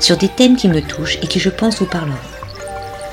[0.00, 2.16] sur des thèmes qui me touchent et qui je pense vous parleront.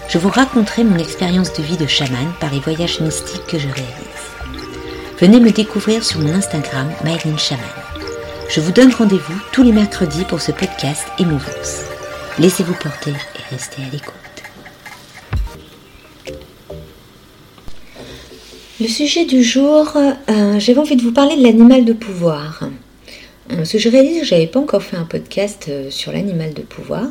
[0.09, 3.67] Je vous raconterai mon expérience de vie de chaman par les voyages mystiques que je
[3.67, 4.17] réalise.
[5.19, 7.65] Venez me découvrir sur mon Instagram Myline Chaman.
[8.49, 11.81] Je vous donne rendez-vous tous les mercredis pour ce podcast Émouvance.
[12.39, 14.13] Laissez-vous porter et restez à l'écoute.
[18.79, 22.61] Le sujet du jour, euh, j'avais envie de vous parler de l'animal de pouvoir.
[23.63, 26.53] Ce que je réalise que je n'avais pas encore fait un podcast euh, sur l'animal
[26.53, 27.07] de pouvoir.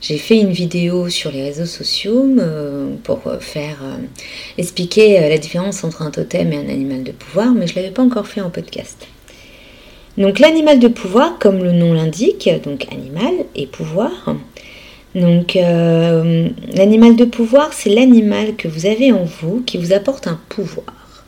[0.00, 3.78] J'ai fait une vidéo sur les réseaux sociaux euh, pour euh, faire
[4.56, 8.02] expliquer la différence entre un totem et un animal de pouvoir, mais je l'avais pas
[8.02, 9.06] encore fait en podcast.
[10.16, 14.34] Donc l'animal de pouvoir, comme le nom l'indique, donc animal et pouvoir.
[15.14, 20.40] Donc l'animal de pouvoir, c'est l'animal que vous avez en vous qui vous apporte un
[20.48, 21.24] pouvoir.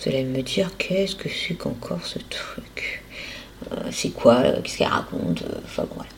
[0.00, 3.01] Vous allez me dire qu'est-ce que c'est qu'encore ce truc?
[3.01, 3.01] euh,
[3.90, 6.10] c'est quoi, euh, qu'est-ce qu'elle raconte, euh, enfin voilà.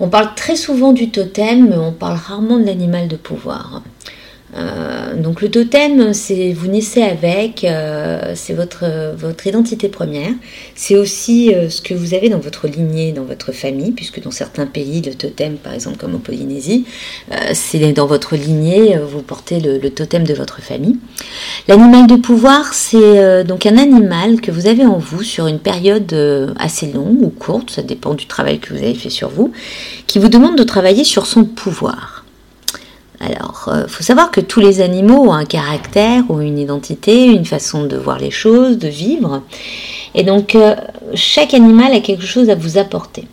[0.00, 3.82] On parle très souvent du totem, mais on parle rarement de l'animal de pouvoir.
[4.56, 8.84] Euh, donc le totem, c'est vous naissez avec, euh, c'est votre,
[9.16, 10.32] votre identité première.
[10.74, 14.30] C'est aussi euh, ce que vous avez dans votre lignée, dans votre famille, puisque dans
[14.30, 16.86] certains pays, le totem, par exemple comme en Polynésie,
[17.52, 20.96] c'est dans votre lignée, vous portez le, le, totem de votre famille.
[21.66, 26.12] L'animal de pouvoir, c'est donc un animal que vous avez en vous sur une période
[26.58, 29.52] assez longue ou courte, ça dépend du travail que vous avez fait sur vous,
[30.06, 32.17] qui vous demande de travailler sur son pouvoir.
[33.20, 37.26] Alors, il euh, faut savoir que tous les animaux ont un caractère, ont une identité,
[37.26, 39.42] une façon de voir les choses, de vivre.
[40.14, 40.76] Et donc, euh,
[41.14, 43.26] chaque animal a quelque chose à vous apporter.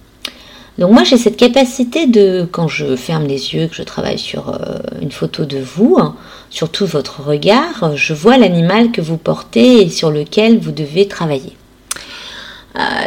[0.79, 4.49] Donc moi, j'ai cette capacité de, quand je ferme les yeux, que je travaille sur
[4.49, 6.15] euh, une photo de vous, hein,
[6.49, 11.07] sur tout votre regard, je vois l'animal que vous portez et sur lequel vous devez
[11.07, 11.53] travailler.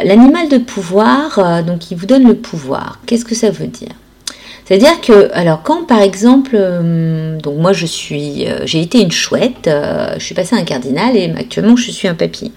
[0.03, 2.97] L'animal de pouvoir, donc il vous donne le pouvoir.
[3.05, 3.93] Qu'est-ce que ça veut dire?
[4.69, 9.11] C'est-à-dire que, alors quand par exemple, euh, donc moi je suis, euh, j'ai été une
[9.11, 12.51] chouette, euh, je suis passée un cardinal et actuellement je suis un papy.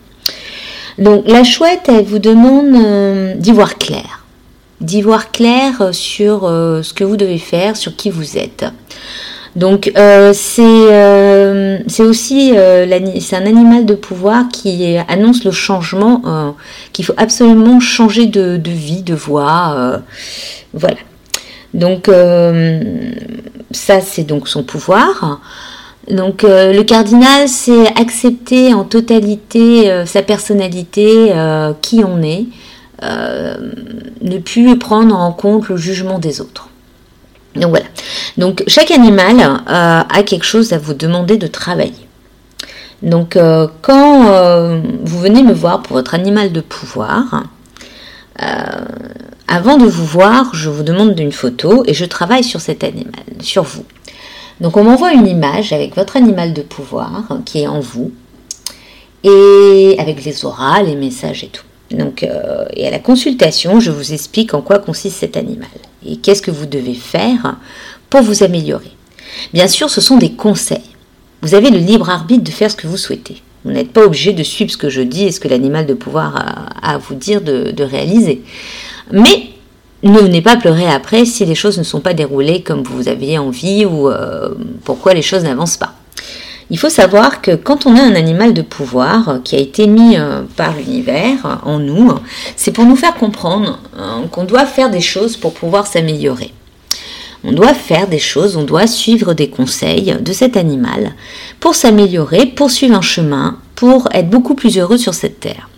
[0.98, 4.26] Donc la chouette, elle vous demande d'y voir clair,
[4.82, 8.66] d'y voir clair sur ce que vous devez faire, sur qui vous êtes.
[9.56, 9.90] Donc
[10.34, 12.52] c'est aussi
[13.20, 16.54] c'est un animal de pouvoir qui annonce le changement,
[16.92, 20.02] qu'il faut absolument changer de vie, de voix,
[20.74, 20.98] voilà.
[21.75, 23.12] Donc euh,
[23.71, 25.41] ça, c'est donc son pouvoir.
[26.10, 31.33] Donc euh, le cardinal, c'est accepter en totalité euh, sa personnalité,
[31.81, 32.47] qui on est,
[33.03, 36.69] ne plus prendre en compte le jugement des autres.
[37.56, 37.87] Donc voilà.
[38.39, 41.93] Donc chaque animal a quelque chose à vous demander de travailler.
[43.03, 43.37] Donc
[43.83, 44.72] quand
[45.03, 47.43] vous venez me voir pour votre animal de pouvoir,
[49.52, 53.22] avant de vous voir, je vous demande une photo et je travaille sur cet animal,
[53.42, 53.84] sur vous.
[54.62, 58.12] Donc on m'envoie une image avec votre animal de pouvoir qui est en vous
[59.22, 61.66] et avec les auras, les messages et tout.
[61.91, 65.68] Donc, euh, et à la consultation, je vous explique en quoi consiste cet animal
[66.06, 67.56] et qu'est-ce que vous devez faire
[68.08, 68.92] pour vous améliorer.
[69.52, 70.96] Bien sûr, ce sont des conseils.
[71.42, 73.42] Vous avez le libre arbitre de faire ce que vous souhaitez.
[73.66, 75.92] Vous n'êtes pas obligé de suivre ce que je dis et ce que l'animal de
[75.92, 78.41] pouvoir a, à vous dire de réaliser.
[79.12, 79.50] Mais
[80.02, 83.38] ne venez pas pleurer après si les choses ne sont pas déroulées comme vous aviez
[83.38, 84.48] envie ou euh,
[84.84, 85.94] pourquoi les choses n'avancent pas.
[86.70, 90.16] Il faut savoir que quand on a un animal de pouvoir qui a été mis
[90.16, 92.10] euh, par l'univers en nous,
[92.56, 96.53] c'est pour nous faire comprendre hein, qu'on doit faire des choses pour pouvoir s'améliorer.
[97.44, 101.12] On doit faire des choses, on doit suivre des conseils de cet animal
[101.60, 105.68] pour s'améliorer, pour suivre un chemin, pour être beaucoup plus heureux sur cette terre.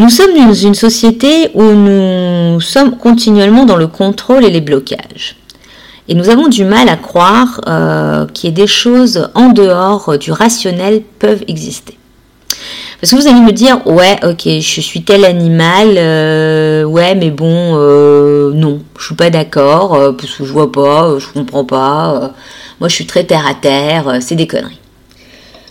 [0.00, 5.36] Nous sommes dans une société où nous sommes continuellement dans le contrôle et les blocages.
[6.08, 10.16] Et nous avons du mal à croire euh, qu'il y ait des choses en dehors
[10.16, 11.98] du rationnel peuvent exister.
[12.98, 17.30] Parce que vous allez me dire, ouais, ok, je suis tel animal, euh, ouais, mais
[17.30, 22.32] bon, euh, non, je suis pas d'accord, parce que je vois pas, je comprends pas,
[22.80, 24.80] moi je suis très terre à terre, c'est des conneries.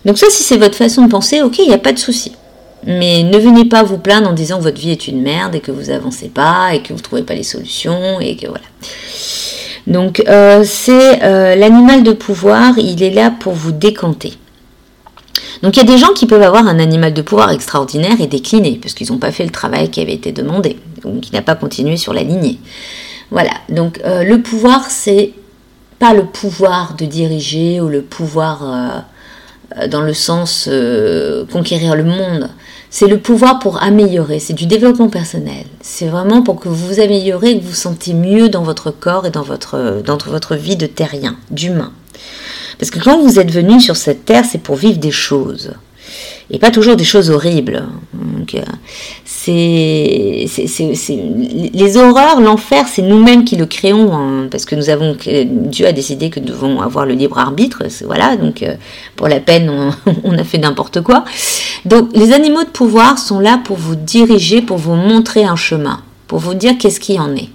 [0.06, 2.34] Donc ça, si c'est votre façon de penser, ok, il n'y a pas de souci.
[2.86, 5.60] Mais ne venez pas vous plaindre en disant que votre vie est une merde et
[5.60, 8.66] que vous avancez pas et que vous trouvez pas les solutions et que voilà.
[9.88, 10.24] Donc
[10.64, 11.20] c'est
[11.56, 14.34] l'animal de pouvoir, il est là pour vous décanter.
[15.62, 18.28] Donc il y a des gens qui peuvent avoir un animal de pouvoir extraordinaire et
[18.28, 21.42] décliner, parce qu'ils n'ont pas fait le travail qui avait été demandé, donc qui n'a
[21.42, 22.60] pas continué sur la lignée.
[23.32, 25.34] Voilà, donc euh, le pouvoir, c'est
[26.00, 29.00] pas le pouvoir de diriger ou le pouvoir euh,
[29.88, 32.50] dans le sens euh, conquérir le monde.
[32.90, 35.66] C'est le pouvoir pour améliorer, c'est du développement personnel.
[35.82, 39.28] C'est vraiment pour que vous vous améliorez, que vous vous sentez mieux dans votre corps
[39.28, 41.92] et dans votre, dans votre vie de terrien, d'humain.
[42.80, 45.74] Parce que quand vous êtes venu sur cette terre, c'est pour vivre des choses.
[46.50, 47.86] Et pas toujours des choses horribles.
[48.56, 48.62] Euh,
[49.50, 51.20] c'est,
[51.74, 55.16] les horreurs, l'enfer, c'est nous-mêmes qui le créons, hein, parce que nous avons,
[55.46, 57.84] Dieu a décidé que nous devons avoir le libre arbitre.
[58.06, 58.76] Voilà, donc euh,
[59.16, 59.70] pour la peine,
[60.24, 61.26] on, a fait n'importe quoi.
[61.86, 66.02] Donc, les animaux de pouvoir sont là pour vous diriger, pour vous montrer un chemin,
[66.28, 67.50] pour vous dire qu'est-ce qui en est.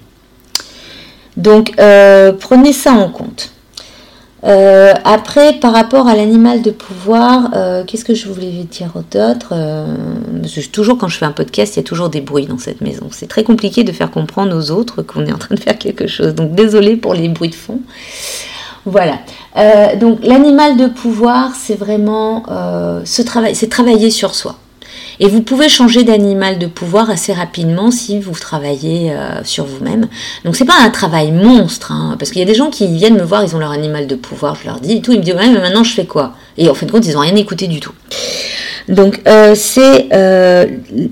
[1.37, 3.54] Donc, euh, prenez ça en compte.
[4.44, 9.52] Euh, après, par rapport à l'animal de pouvoir, euh, qu'est-ce que je voulais dire d'autre
[9.52, 9.87] euh,
[10.70, 13.08] Toujours quand je fais un podcast, il y a toujours des bruits dans cette maison.
[13.11, 16.06] C'est très compliqué de faire comprendre aux autres qu'on est en train de faire quelque
[16.06, 16.35] chose.
[16.35, 17.81] Donc désolé pour les bruits de fond.
[18.87, 19.19] Voilà.
[19.99, 22.43] donc l'animal de pouvoir, c'est vraiment
[23.06, 24.56] c'est travailler sur soi.
[25.21, 30.09] Et vous pouvez changer d'animal de pouvoir assez rapidement si vous travaillez euh, sur vous-même.
[30.45, 33.17] Donc c'est pas un travail monstre, hein, parce qu'il y a des gens qui viennent
[33.17, 35.25] me voir, ils ont leur animal de pouvoir, je leur dis et tout, ils me
[35.25, 36.35] disent ouais mais maintenant je fais quoi?
[36.59, 37.93] Et en fin de compte ils n'ont rien écouté du tout.
[38.89, 40.67] Donc euh, c'est euh,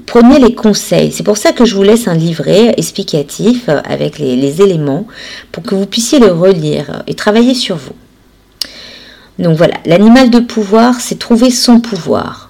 [0.06, 1.12] prenez les conseils.
[1.12, 5.06] C'est pour ça que je vous laisse un livret explicatif avec les, les éléments
[5.52, 7.94] pour que vous puissiez le relire et travailler sur vous.
[9.38, 12.41] Donc voilà, l'animal de pouvoir, c'est trouver son pouvoir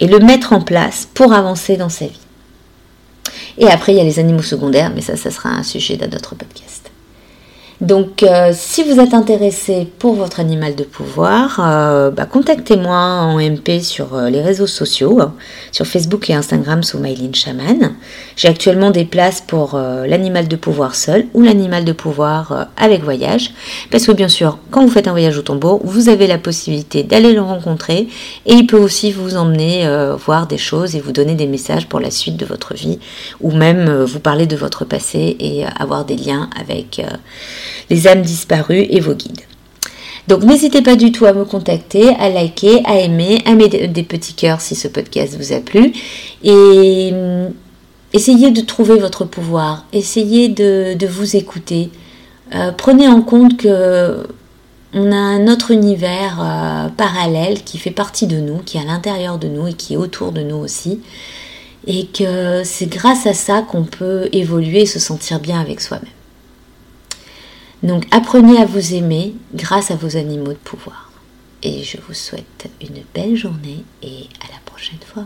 [0.00, 2.20] et le mettre en place pour avancer dans sa vie.
[3.58, 6.08] Et après, il y a les animaux secondaires, mais ça, ça sera un sujet d'un
[6.16, 6.79] autre podcast.
[7.80, 13.40] Donc, euh, si vous êtes intéressé pour votre animal de pouvoir, euh, bah, contactez-moi en
[13.40, 15.18] MP sur euh, les réseaux sociaux,
[15.72, 17.32] sur Facebook et Instagram sous Mylene.
[18.36, 23.52] J'ai actuellement des places pour l'animal de pouvoir seul ou l'animal de pouvoir avec voyage.
[23.90, 27.02] Parce que bien sûr, quand vous faites un voyage au tombeau, vous avez la possibilité
[27.02, 28.08] d'aller le rencontrer
[28.46, 29.88] et il peut aussi vous emmener
[30.24, 32.98] voir des choses et vous donner des messages pour la suite de votre vie
[33.40, 37.02] ou même vous parler de votre passé et avoir des liens avec
[37.88, 39.40] les âmes disparues et vos guides.
[40.28, 44.02] Donc n'hésitez pas du tout à me contacter, à liker, à aimer, à mettre des
[44.02, 45.92] petits cœurs si ce podcast vous a plu.
[46.44, 47.52] Et hum,
[48.12, 51.90] essayez de trouver votre pouvoir, essayez de, vous écouter.
[52.54, 54.26] Euh, prenez en compte que
[54.92, 58.84] on a un autre univers euh, parallèle qui fait partie de nous, qui est à
[58.84, 61.00] l'intérieur de nous et qui est autour de nous aussi.
[61.86, 66.19] Et que c'est grâce à ça qu'on peut évoluer et se sentir bien avec soi-même.
[67.82, 71.10] Donc apprenez à vous aimer grâce à vos animaux de pouvoir.
[71.62, 75.24] Et je vous souhaite une belle journée et à la prochaine fois.